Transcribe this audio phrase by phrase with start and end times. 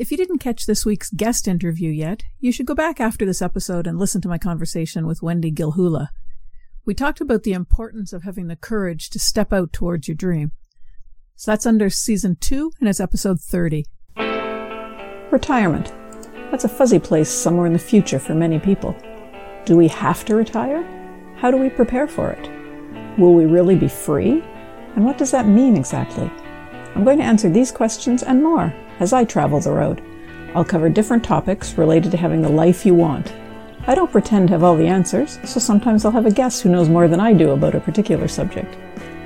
[0.00, 3.42] If you didn't catch this week's guest interview yet, you should go back after this
[3.42, 6.08] episode and listen to my conversation with Wendy Gilhula.
[6.86, 10.52] We talked about the importance of having the courage to step out towards your dream.
[11.36, 13.84] So that's under season two, and it's episode 30.
[15.30, 15.92] Retirement.
[16.50, 18.96] That's a fuzzy place somewhere in the future for many people.
[19.66, 20.82] Do we have to retire?
[21.36, 22.48] How do we prepare for it?
[23.18, 24.42] Will we really be free?
[24.96, 26.32] And what does that mean exactly?
[26.94, 30.02] I'm going to answer these questions and more as I travel the road.
[30.54, 33.32] I'll cover different topics related to having the life you want.
[33.86, 36.68] I don't pretend to have all the answers, so sometimes I'll have a guest who
[36.68, 38.76] knows more than I do about a particular subject.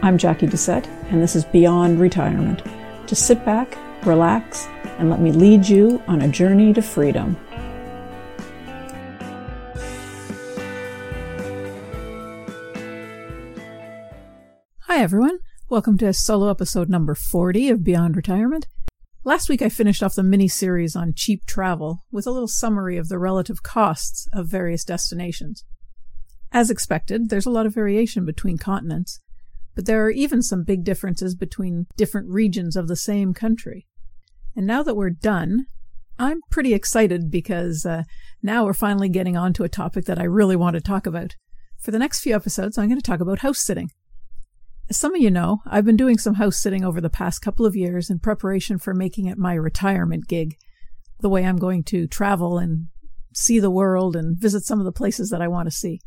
[0.00, 2.62] I'm Jackie Doucette, and this is Beyond Retirement.
[3.06, 4.66] Just sit back, relax,
[4.98, 7.36] and let me lead you on a journey to freedom.
[14.82, 15.40] Hi, everyone.
[15.70, 18.66] Welcome to solo episode number 40 of Beyond Retirement.
[19.22, 22.96] Last week I finished off the mini series on cheap travel with a little summary
[22.96, 25.66] of the relative costs of various destinations.
[26.52, 29.20] As expected, there's a lot of variation between continents,
[29.74, 33.86] but there are even some big differences between different regions of the same country.
[34.56, 35.66] And now that we're done,
[36.18, 38.04] I'm pretty excited because uh,
[38.42, 41.34] now we're finally getting on to a topic that I really want to talk about.
[41.78, 43.90] For the next few episodes, I'm going to talk about house sitting.
[44.90, 47.66] As some of you know, I've been doing some house sitting over the past couple
[47.66, 50.56] of years in preparation for making it my retirement gig,
[51.20, 52.86] the way I'm going to travel and
[53.34, 56.00] see the world and visit some of the places that I want to see.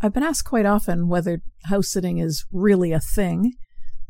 [0.00, 3.54] I've been asked quite often whether house sitting is really a thing,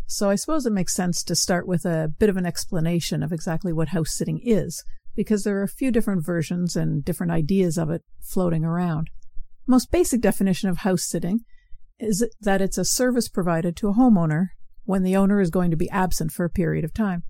[0.07, 3.33] so I suppose it makes sense to start with a bit of an explanation of
[3.33, 4.85] exactly what house sitting is,
[5.17, 9.09] because there are a few different versions and different ideas of it floating around.
[9.67, 11.41] Most basic definition of house sitting
[11.99, 14.49] is that it's a service provided to a homeowner
[14.85, 17.23] when the owner is going to be absent for a period of time.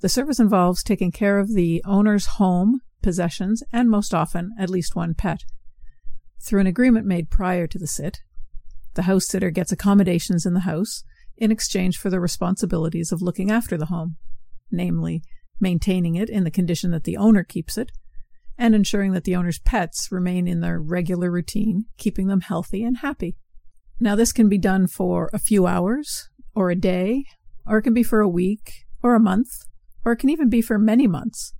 [0.00, 4.94] The service involves taking care of the owner's home, possessions, and most often at least
[4.94, 5.40] one pet.
[6.42, 8.18] Through an agreement made prior to the sit,
[8.94, 11.02] the house sitter gets accommodations in the house
[11.36, 14.16] in exchange for the responsibilities of looking after the home,
[14.70, 15.22] namely,
[15.60, 17.90] maintaining it in the condition that the owner keeps it,
[18.58, 22.98] and ensuring that the owner's pets remain in their regular routine, keeping them healthy and
[22.98, 23.36] happy.
[23.98, 27.24] Now, this can be done for a few hours, or a day,
[27.66, 29.48] or it can be for a week, or a month,
[30.04, 31.52] or it can even be for many months.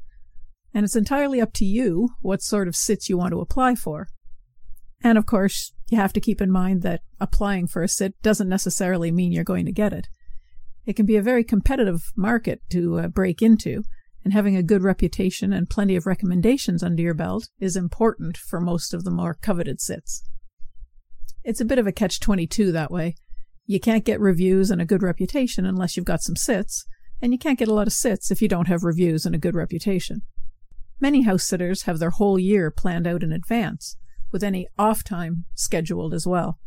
[0.75, 4.09] And it's entirely up to you what sort of sits you want to apply for.
[5.03, 8.49] And of course, you have to keep in mind that applying for a sit doesn't
[8.49, 10.09] necessarily mean you're going to get it.
[10.85, 13.83] It can be a very competitive market to uh, break into,
[14.25, 18.61] and having a good reputation and plenty of recommendations under your belt is important for
[18.61, 20.23] most of the more coveted sits.
[21.47, 23.15] It's a bit of a catch 22 that way.
[23.67, 26.85] You can't get reviews and a good reputation unless you've got some sits,
[27.23, 29.39] and you can't get a lot of sits if you don't have reviews and a
[29.39, 30.23] good reputation.
[31.01, 33.97] Many house sitters have their whole year planned out in advance,
[34.33, 36.59] with any off time scheduled as well.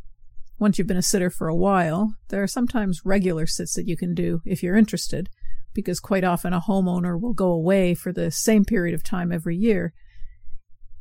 [0.59, 3.97] Once you've been a sitter for a while, there are sometimes regular sits that you
[3.97, 5.27] can do if you're interested,
[5.73, 9.57] because quite often a homeowner will go away for the same period of time every
[9.57, 9.93] year,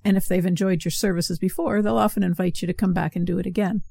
[0.04, 3.26] and if they've enjoyed your services before, they'll often invite you to come back and
[3.26, 3.82] do it again.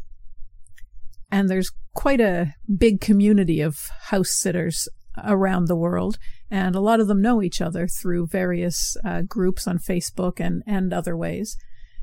[1.32, 4.88] And there's quite a big community of house sitters
[5.24, 6.18] around the world,
[6.50, 10.64] and a lot of them know each other through various uh, groups on Facebook and,
[10.66, 11.58] and other ways.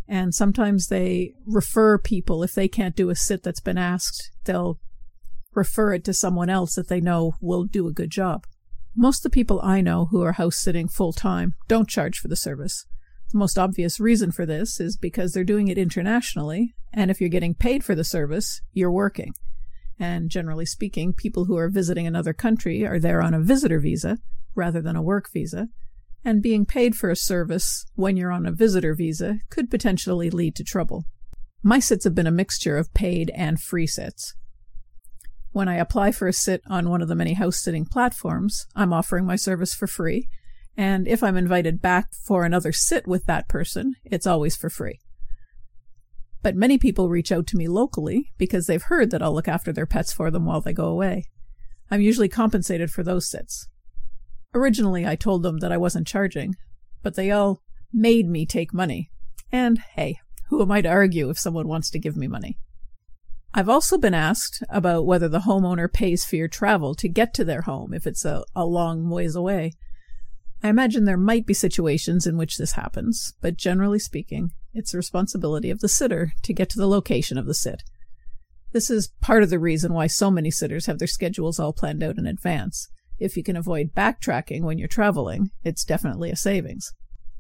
[0.07, 4.79] And sometimes they refer people, if they can't do a sit that's been asked, they'll
[5.55, 8.45] refer it to someone else that they know will do a good job.
[8.97, 12.29] Most of the people I know who are house sitting full time don't charge for
[12.29, 12.87] the service.
[13.35, 17.29] The most obvious reason for this is because they're doing it internationally, and if you're
[17.29, 19.33] getting paid for the service, you're working.
[19.99, 24.19] And generally speaking, people who are visiting another country are there on a visitor visa
[24.55, 25.67] rather than a work visa,
[26.25, 30.55] and being paid for a service when you're on a visitor visa could potentially lead
[30.55, 31.03] to trouble.
[31.61, 34.37] My sits have been a mixture of paid and free sits.
[35.51, 38.93] When I apply for a sit on one of the many house sitting platforms, I'm
[38.93, 40.29] offering my service for free,
[40.77, 44.99] and if I'm invited back for another sit with that person, it's always for free.
[46.43, 49.73] But many people reach out to me locally because they've heard that I'll look after
[49.73, 51.25] their pets for them while they go away.
[51.91, 53.69] I'm usually compensated for those sits.
[54.55, 56.55] Originally, I told them that I wasn't charging,
[57.03, 57.61] but they all
[57.93, 59.11] made me take money.
[59.51, 60.17] And hey,
[60.49, 62.59] who am I to argue if someone wants to give me money?
[63.55, 67.45] I've also been asked about whether the homeowner pays for your travel to get to
[67.45, 69.73] their home if it's a, a long ways away.
[70.65, 74.99] I imagine there might be situations in which this happens, but generally speaking, it's the
[74.99, 77.85] responsibility of the sitter to get to the location of the sit.
[78.73, 82.03] This is part of the reason why so many sitters have their schedules all planned
[82.03, 82.89] out in advance,
[83.19, 86.93] if you can avoid backtracking when you're traveling, it's definitely a savings.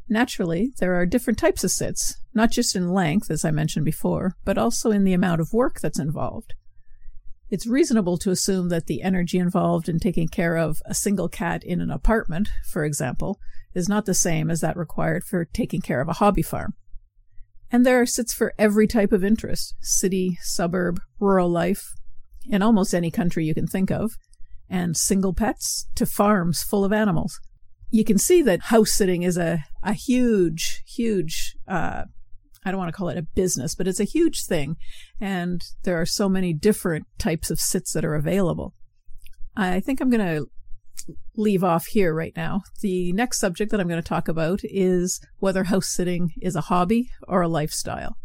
[0.08, 4.36] Naturally, there are different types of sits, not just in length, as I mentioned before,
[4.44, 6.54] but also in the amount of work that's involved.
[7.54, 11.62] It's reasonable to assume that the energy involved in taking care of a single cat
[11.62, 13.38] in an apartment, for example,
[13.74, 16.74] is not the same as that required for taking care of a hobby farm.
[17.70, 21.94] And there are sits for every type of interest city, suburb, rural life,
[22.44, 24.14] in almost any country you can think of,
[24.68, 27.38] and single pets to farms full of animals.
[27.88, 32.06] You can see that house sitting is a, a huge, huge uh,
[32.64, 34.76] I don't want to call it a business, but it's a huge thing.
[35.20, 38.74] And there are so many different types of sits that are available.
[39.56, 40.46] I think I'm going to
[41.36, 42.62] leave off here right now.
[42.80, 46.62] The next subject that I'm going to talk about is whether house sitting is a
[46.62, 48.16] hobby or a lifestyle.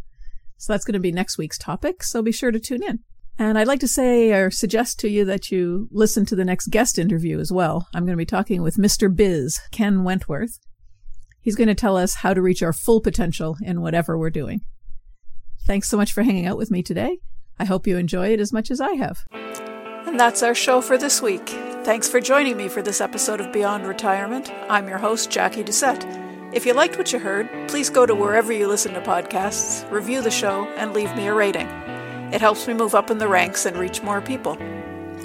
[0.57, 2.03] So that's going to be next week's topic.
[2.03, 2.99] So be sure to tune in.
[3.37, 6.67] And I'd like to say or suggest to you that you listen to the next
[6.67, 7.87] guest interview as well.
[7.93, 9.13] I'm going to be talking with Mr.
[9.13, 10.59] Biz, Ken Wentworth.
[11.49, 14.61] He's going to tell us how to reach our full potential in whatever we're doing.
[15.65, 17.17] Thanks so much for hanging out with me today.
[17.57, 19.25] I hope you enjoy it as much as I have.
[20.05, 21.49] And that's our show for this week.
[21.49, 24.51] Thanks for joining me for this episode of Beyond Retirement.
[24.69, 26.53] I'm your host, Jackie Doucette.
[26.53, 30.21] If you liked what you heard, please go to wherever you listen to podcasts, review
[30.21, 31.65] the show, and leave me a rating.
[32.31, 34.55] It helps me move up in the ranks and reach more people.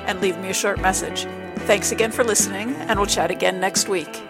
[0.06, 1.26] and leave me a short message.
[1.66, 4.23] Thanks again for listening, and we'll chat again next week.